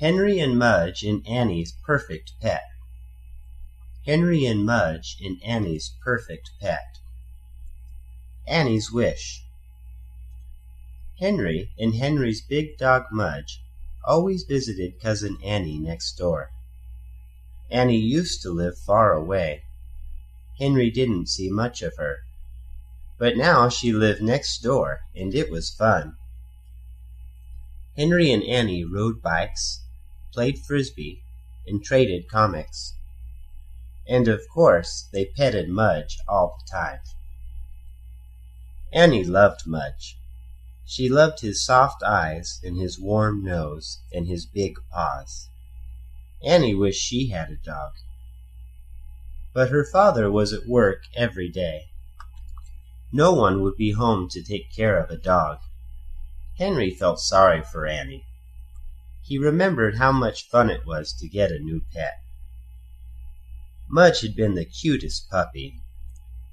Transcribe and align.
Henry 0.00 0.38
and 0.38 0.56
Mudge 0.56 1.02
and 1.02 1.26
Annie's 1.26 1.72
Perfect 1.84 2.34
Pet 2.40 2.62
Henry 4.06 4.46
and 4.46 4.64
Mudge 4.64 5.16
and 5.20 5.42
Annie's 5.42 5.96
Perfect 6.04 6.52
Pet 6.60 7.00
Annie's 8.46 8.92
Wish 8.92 9.42
Henry 11.18 11.72
and 11.76 11.96
Henry's 11.96 12.40
big 12.40 12.78
dog 12.78 13.06
Mudge 13.10 13.60
always 14.04 14.44
visited 14.44 15.00
Cousin 15.00 15.36
Annie 15.44 15.80
next 15.80 16.12
door. 16.16 16.50
Annie 17.68 17.98
used 17.98 18.40
to 18.42 18.50
live 18.50 18.78
far 18.78 19.12
away. 19.12 19.64
Henry 20.60 20.92
didn't 20.92 21.26
see 21.26 21.50
much 21.50 21.82
of 21.82 21.96
her. 21.96 22.18
But 23.18 23.36
now 23.36 23.68
she 23.68 23.92
lived 23.92 24.22
next 24.22 24.62
door, 24.62 25.00
and 25.16 25.34
it 25.34 25.50
was 25.50 25.74
fun. 25.74 26.14
Henry 27.96 28.30
and 28.30 28.44
Annie 28.44 28.84
rode 28.84 29.20
bikes, 29.20 29.80
played 30.32 30.58
frisbee, 30.58 31.22
and 31.66 31.82
traded 31.82 32.28
comics. 32.28 32.94
And 34.06 34.28
of 34.28 34.40
course 34.52 35.08
they 35.12 35.26
petted 35.26 35.68
Mudge 35.68 36.18
all 36.28 36.58
the 36.58 36.70
time. 36.70 37.00
Annie 38.92 39.24
loved 39.24 39.66
Mudge. 39.66 40.16
She 40.86 41.10
loved 41.10 41.40
his 41.40 41.64
soft 41.64 42.02
eyes 42.02 42.60
and 42.64 42.78
his 42.78 42.98
warm 42.98 43.44
nose 43.44 43.98
and 44.10 44.26
his 44.26 44.46
big 44.46 44.76
paws. 44.90 45.48
Annie 46.42 46.74
wished 46.74 47.02
she 47.02 47.28
had 47.28 47.50
a 47.50 47.56
dog. 47.56 47.92
But 49.52 49.70
her 49.70 49.84
father 49.84 50.30
was 50.30 50.52
at 50.52 50.66
work 50.66 51.02
every 51.14 51.50
day. 51.50 51.86
No 53.12 53.32
one 53.32 53.60
would 53.62 53.76
be 53.76 53.92
home 53.92 54.28
to 54.30 54.42
take 54.42 54.72
care 54.74 55.02
of 55.02 55.10
a 55.10 55.16
dog. 55.16 55.58
Henry 56.56 56.90
felt 56.90 57.20
sorry 57.20 57.62
for 57.62 57.86
Annie. 57.86 58.24
He 59.28 59.36
remembered 59.36 59.98
how 59.98 60.10
much 60.10 60.48
fun 60.48 60.70
it 60.70 60.86
was 60.86 61.12
to 61.12 61.28
get 61.28 61.52
a 61.52 61.58
new 61.58 61.82
pet. 61.92 62.14
Mudge 63.86 64.22
had 64.22 64.34
been 64.34 64.54
the 64.54 64.64
cutest 64.64 65.28
puppy. 65.28 65.82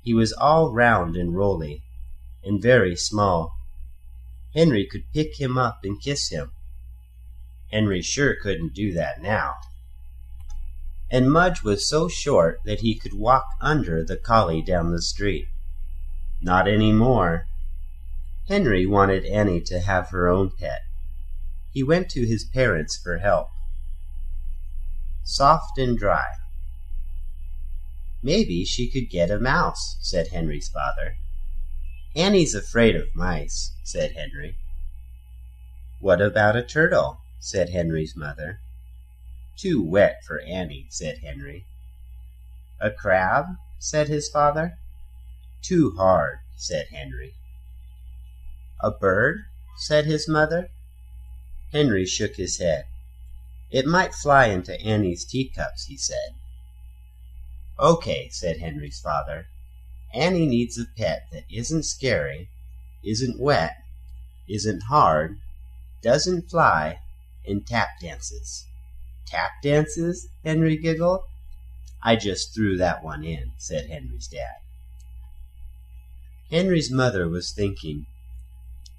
He 0.03 0.13
was 0.13 0.33
all 0.33 0.73
round 0.73 1.15
and 1.15 1.33
rolly, 1.33 1.83
and 2.43 2.61
very 2.61 2.97
small. 2.97 3.55
Henry 4.53 4.85
could 4.85 5.09
pick 5.13 5.39
him 5.39 5.57
up 5.57 5.85
and 5.85 6.01
kiss 6.01 6.27
him. 6.27 6.51
Henry 7.71 8.01
sure 8.01 8.35
couldn't 8.35 8.73
do 8.73 8.93
that 8.93 9.21
now. 9.21 9.55
And 11.09 11.31
Mudge 11.31 11.63
was 11.63 11.87
so 11.87 12.09
short 12.09 12.59
that 12.65 12.81
he 12.81 12.99
could 12.99 13.13
walk 13.13 13.45
under 13.61 14.03
the 14.03 14.17
collie 14.17 14.61
down 14.61 14.91
the 14.91 15.01
street. 15.01 15.47
Not 16.41 16.67
any 16.67 16.91
more. 16.91 17.47
Henry 18.49 18.85
wanted 18.85 19.23
Annie 19.23 19.61
to 19.61 19.79
have 19.79 20.09
her 20.09 20.27
own 20.27 20.51
pet. 20.51 20.81
He 21.75 21.83
went 21.83 22.09
to 22.11 22.25
his 22.25 22.45
parents 22.45 22.95
for 22.95 23.17
help. 23.17 23.49
Soft 25.25 25.77
and 25.77 25.97
dry. 25.99 26.23
Maybe 28.23 28.63
she 28.63 28.89
could 28.89 29.09
get 29.09 29.29
a 29.29 29.41
mouse, 29.41 29.97
said 29.99 30.29
Henry's 30.29 30.69
father. 30.69 31.15
Annie's 32.15 32.55
afraid 32.55 32.95
of 32.95 33.13
mice, 33.13 33.73
said 33.83 34.13
Henry. 34.13 34.55
What 35.99 36.21
about 36.21 36.55
a 36.55 36.63
turtle? 36.63 37.17
said 37.41 37.71
Henry's 37.71 38.15
mother. 38.15 38.61
Too 39.57 39.83
wet 39.83 40.23
for 40.25 40.39
Annie, 40.39 40.87
said 40.89 41.17
Henry. 41.17 41.65
A 42.79 42.89
crab? 42.89 43.47
said 43.79 44.07
his 44.07 44.29
father. 44.29 44.77
Too 45.61 45.91
hard, 45.97 46.37
said 46.55 46.87
Henry. 46.93 47.33
A 48.81 48.91
bird? 48.91 49.39
said 49.75 50.05
his 50.05 50.29
mother. 50.29 50.69
Henry 51.75 52.05
shook 52.05 52.37
his 52.37 52.57
head. 52.57 52.85
It 53.69 53.85
might 53.85 54.13
fly 54.13 54.45
into 54.45 54.79
Annie's 54.79 55.25
teacups, 55.25 55.87
he 55.87 55.97
said. 55.97 56.35
Okay, 57.77 58.29
said 58.31 58.59
Henry's 58.59 59.01
father. 59.01 59.47
Annie 60.13 60.45
needs 60.45 60.79
a 60.79 60.85
pet 60.97 61.27
that 61.33 61.43
isn't 61.51 61.83
scary, 61.83 62.47
isn't 63.03 63.41
wet, 63.41 63.75
isn't 64.47 64.83
hard, 64.83 65.37
doesn't 66.01 66.49
fly, 66.49 66.99
and 67.45 67.67
tap 67.67 67.89
dances. 68.01 68.63
Tap 69.27 69.51
dances? 69.61 70.29
Henry 70.45 70.77
giggled. 70.77 71.23
I 72.01 72.15
just 72.15 72.55
threw 72.55 72.77
that 72.77 73.03
one 73.03 73.25
in, 73.25 73.51
said 73.57 73.89
Henry's 73.89 74.29
dad. 74.29 74.59
Henry's 76.49 76.89
mother 76.89 77.27
was 77.27 77.51
thinking. 77.51 78.05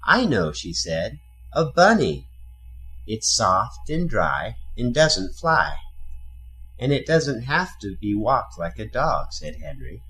I 0.03 0.25
know, 0.25 0.51
she 0.51 0.73
said. 0.73 1.17
A 1.53 1.65
bunny. 1.65 2.26
It's 3.07 3.35
soft 3.35 3.89
and 3.89 4.09
dry 4.09 4.57
and 4.77 4.93
doesn't 4.93 5.35
fly. 5.35 5.77
And 6.77 6.91
it 6.91 7.07
doesn't 7.07 7.43
have 7.43 7.79
to 7.79 7.95
be 7.99 8.13
walked 8.13 8.59
like 8.59 8.77
a 8.77 8.85
dog, 8.85 9.27
said 9.31 9.55
Henry. 9.63 10.03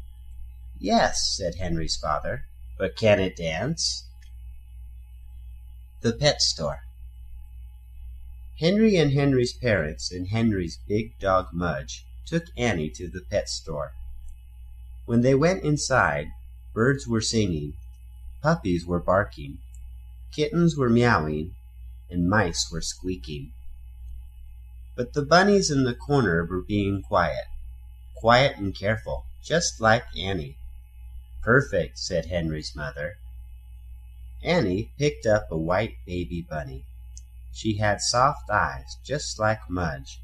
Yes, 0.80 1.34
said 1.38 1.56
Henry's 1.56 1.96
father, 1.96 2.44
but 2.78 2.98
can 2.98 3.20
it 3.20 3.38
dance? 3.38 4.04
The 6.02 6.14
Pet 6.14 6.42
Store 6.42 6.82
Henry 8.60 8.96
and 8.96 9.12
Henry's 9.12 9.54
parents 9.54 10.12
and 10.12 10.30
Henry's 10.30 10.80
big 10.88 11.20
dog 11.20 11.50
Mudge 11.54 12.04
took 12.26 12.46
Annie 12.58 12.90
to 12.90 13.08
the 13.08 13.22
pet 13.22 13.48
store. 13.48 13.94
When 15.06 15.22
they 15.22 15.36
went 15.36 15.64
inside, 15.64 16.30
birds 16.74 17.08
were 17.08 17.22
singing, 17.22 17.74
puppies 18.42 18.84
were 18.84 19.00
barking, 19.00 19.60
kittens 20.32 20.76
were 20.76 20.90
meowing, 20.90 21.54
and 22.10 22.30
mice 22.30 22.70
were 22.72 22.82
squeaking. 22.82 23.52
But 24.96 25.14
the 25.14 25.26
bunnies 25.26 25.70
in 25.70 25.84
the 25.84 25.94
corner 25.96 26.46
were 26.46 26.62
being 26.62 27.02
quiet, 27.02 27.46
quiet 28.16 28.58
and 28.58 28.76
careful, 28.76 29.26
just 29.44 29.80
like 29.80 30.06
Annie. 30.18 30.58
Perfect, 31.42 31.98
said 32.00 32.26
Henry's 32.26 32.76
mother. 32.76 33.18
Annie 34.44 34.92
picked 34.98 35.26
up 35.26 35.52
a 35.52 35.58
white 35.58 35.96
baby 36.06 36.42
bunny. 36.42 36.86
She 37.54 37.78
had 37.78 38.02
soft 38.02 38.50
eyes, 38.50 38.98
just 39.04 39.40
like 39.40 39.70
Mudge. 39.70 40.20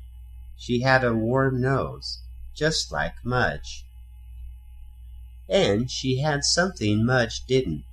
She 0.58 0.82
had 0.82 1.04
a 1.04 1.14
warm 1.14 1.62
nose, 1.62 2.22
just 2.54 2.92
like 2.92 3.24
Mudge. 3.24 3.86
And 5.50 5.90
she 5.90 6.20
had 6.20 6.44
something 6.44 7.06
Mudge 7.06 7.46
didn't 7.46 7.86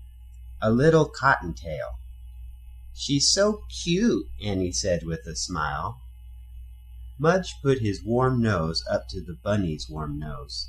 a 0.62 0.70
little 0.70 1.06
cottontail. 1.06 1.99
She's 3.00 3.32
so 3.32 3.64
cute, 3.82 4.26
Annie 4.44 4.72
said 4.72 5.04
with 5.04 5.26
a 5.26 5.34
smile. 5.34 6.02
Mudge 7.18 7.54
put 7.62 7.78
his 7.78 8.04
warm 8.04 8.42
nose 8.42 8.84
up 8.90 9.08
to 9.08 9.22
the 9.22 9.38
bunny's 9.42 9.88
warm 9.88 10.18
nose. 10.18 10.68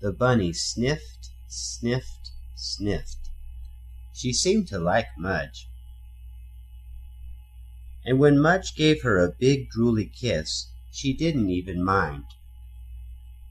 The 0.00 0.12
bunny 0.12 0.52
sniffed 0.52 1.30
sniffed, 1.54 2.32
sniffed. 2.56 3.30
She 4.12 4.32
seemed 4.32 4.68
to 4.68 4.78
like 4.78 5.06
Mudge. 5.16 5.68
And 8.04 8.18
when 8.18 8.38
Mudge 8.38 8.74
gave 8.74 9.02
her 9.02 9.18
a 9.18 9.32
big 9.32 9.70
drooly 9.70 10.12
kiss, 10.12 10.68
she 10.92 11.12
didn't 11.12 11.48
even 11.48 11.82
mind. 11.82 12.24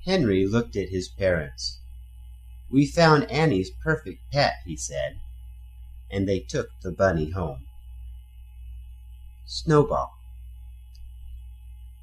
Henry 0.06 0.46
looked 0.46 0.76
at 0.76 0.90
his 0.90 1.08
parents. 1.08 1.80
We 2.70 2.86
found 2.86 3.24
Annie's 3.32 3.72
perfect 3.84 4.20
pet, 4.32 4.56
he 4.66 4.76
said, 4.76 5.20
and 6.12 6.28
they 6.28 6.40
took 6.40 6.68
the 6.82 6.92
bunny 6.92 7.32
home. 7.32 7.66
Snowball 9.56 10.18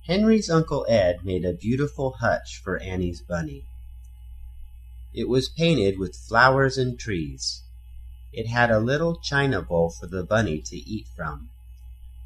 Henry's 0.06 0.48
Uncle 0.48 0.86
Ed 0.88 1.24
made 1.24 1.44
a 1.44 1.52
beautiful 1.52 2.12
hutch 2.20 2.60
for 2.62 2.78
Annie's 2.78 3.22
bunny. 3.22 3.64
It 5.12 5.28
was 5.28 5.48
painted 5.48 5.98
with 5.98 6.14
flowers 6.14 6.78
and 6.78 6.96
trees. 6.96 7.64
It 8.32 8.46
had 8.46 8.70
a 8.70 8.78
little 8.78 9.18
china 9.18 9.62
bowl 9.62 9.90
for 9.90 10.06
the 10.06 10.22
bunny 10.22 10.62
to 10.66 10.76
eat 10.76 11.08
from, 11.16 11.50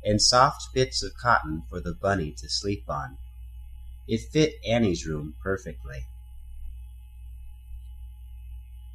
and 0.04 0.20
soft 0.20 0.74
bits 0.74 1.02
of 1.02 1.16
cotton 1.16 1.62
for 1.70 1.80
the 1.80 1.94
bunny 1.94 2.30
to 2.32 2.48
sleep 2.50 2.84
on. 2.86 3.16
It 4.06 4.30
fit 4.30 4.56
Annie's 4.68 5.06
room 5.06 5.36
perfectly. 5.42 6.04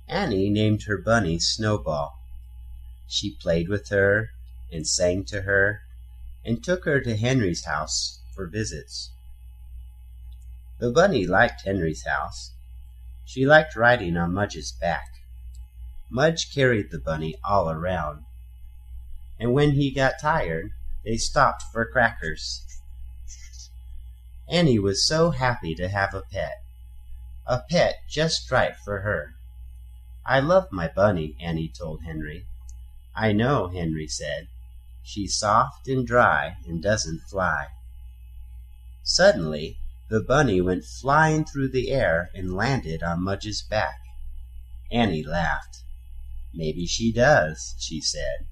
Annie 0.08 0.52
named 0.52 0.84
her 0.84 1.00
bunny 1.00 1.40
Snowball. 1.40 2.20
She 3.08 3.36
played 3.36 3.68
with 3.68 3.90
her, 3.90 4.30
and 4.72 4.86
sang 4.86 5.26
to 5.26 5.42
her, 5.42 5.82
and 6.46 6.64
took 6.64 6.86
her 6.86 7.02
to 7.02 7.18
Henry's 7.18 7.66
house 7.66 8.20
for 8.36 8.48
visits. 8.48 9.12
The 10.80 10.92
bunny 10.92 11.28
liked 11.28 11.66
Henry's 11.66 12.06
house. 12.06 12.54
She 13.26 13.46
liked 13.46 13.76
riding 13.76 14.18
on 14.18 14.34
Mudge's 14.34 14.72
back. 14.72 15.08
Mudge 16.10 16.54
carried 16.54 16.90
the 16.90 17.00
bunny 17.00 17.36
all 17.44 17.70
around. 17.70 18.24
And 19.40 19.54
when 19.54 19.72
he 19.72 19.94
got 19.94 20.20
tired, 20.22 20.72
they 21.06 21.18
stopped 21.18 21.64
for 21.72 21.86
crackers. 21.86 22.66
Annie 24.48 24.80
was 24.80 25.06
so 25.06 25.32
happy 25.32 25.76
to 25.76 25.90
have 25.90 26.14
a 26.14 26.24
pet. 26.32 26.64
A 27.46 27.62
pet 27.70 27.98
just 28.10 28.50
right 28.50 28.76
for 28.76 29.02
her. 29.02 29.36
I 30.26 30.40
love 30.40 30.72
my 30.72 30.88
bunny, 30.88 31.36
Annie 31.40 31.72
told 31.78 32.04
Henry. 32.04 32.46
I 33.16 33.32
know, 33.32 33.68
Henry 33.68 34.08
said. 34.08 34.48
She's 35.04 35.38
soft 35.38 35.88
and 35.88 36.06
dry 36.06 36.58
and 36.66 36.84
doesn't 36.84 37.22
fly. 37.30 37.68
Suddenly 39.04 39.80
the 40.10 40.20
bunny 40.22 40.60
went 40.60 40.84
flying 40.84 41.46
through 41.46 41.70
the 41.70 41.92
air 41.92 42.30
and 42.34 42.54
landed 42.54 43.02
on 43.02 43.24
Mudge's 43.24 43.62
back. 43.62 44.00
Annie 44.92 45.24
laughed. 45.24 45.84
"Maybe 46.54 46.86
she 46.86 47.14
does," 47.14 47.76
she 47.80 48.02
said. 48.02 48.48